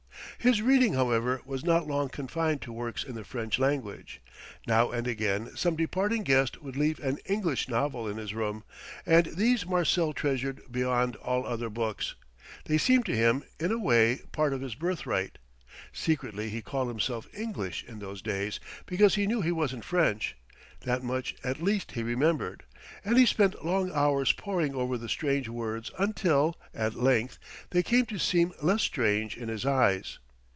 His 0.39 0.59
reading, 0.63 0.95
however, 0.95 1.39
was 1.45 1.63
not 1.63 1.85
long 1.85 2.09
confined 2.09 2.63
to 2.63 2.73
works 2.73 3.03
in 3.03 3.13
the 3.13 3.23
French 3.23 3.59
language. 3.59 4.21
Now 4.65 4.89
and 4.89 5.05
again 5.05 5.51
some 5.55 5.75
departing 5.75 6.23
guest 6.23 6.63
would 6.63 6.75
leave 6.75 6.97
an 6.99 7.19
English 7.27 7.69
novel 7.69 8.07
in 8.07 8.17
his 8.17 8.33
room, 8.33 8.63
and 9.05 9.27
these 9.27 9.67
Marcel 9.67 10.13
treasured 10.13 10.63
beyond 10.71 11.15
all 11.17 11.45
other 11.45 11.69
books; 11.69 12.15
they 12.65 12.79
seemed 12.79 13.05
to 13.05 13.15
him, 13.15 13.43
in 13.59 13.71
a 13.71 13.77
way, 13.77 14.23
part 14.31 14.51
of 14.51 14.61
his 14.61 14.73
birthright. 14.73 15.37
Secretly 15.93 16.49
he 16.49 16.63
called 16.63 16.87
himself 16.87 17.27
English 17.35 17.83
in 17.83 17.99
those 17.99 18.23
days, 18.23 18.59
because 18.87 19.13
he 19.13 19.27
knew 19.27 19.41
he 19.41 19.51
wasn't 19.51 19.85
French: 19.85 20.35
that 20.79 21.03
much, 21.03 21.35
at 21.43 21.61
least, 21.61 21.91
he 21.91 22.01
remembered. 22.01 22.63
And 23.05 23.15
he 23.15 23.27
spent 23.27 23.63
long 23.63 23.91
hours 23.93 24.31
poring 24.33 24.73
over 24.73 24.97
the 24.97 25.07
strange 25.07 25.49
words 25.49 25.91
until; 25.99 26.57
at 26.73 26.95
length, 26.95 27.37
they 27.69 27.83
came 27.83 28.07
to 28.07 28.17
seem 28.17 28.53
less 28.59 28.81
strange 28.81 29.37
in 29.37 29.47
his 29.47 29.67
eyes. 29.67 30.17